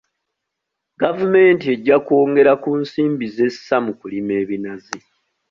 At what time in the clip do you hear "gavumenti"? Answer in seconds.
1.01-1.65